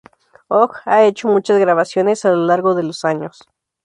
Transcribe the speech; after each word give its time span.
Ogg 0.49 0.79
ha 0.85 1.05
hecho 1.05 1.27
muchas 1.27 1.59
grabaciones 1.59 2.25
a 2.25 2.31
lo 2.31 2.47
largo 2.47 2.73
de 2.73 2.81
los 2.81 3.05
años. 3.05 3.43